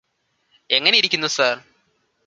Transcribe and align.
എങ്ങെനെ 0.69 0.97
ഇരിക്കുന്നു 0.97 1.27
സർ 1.27 1.55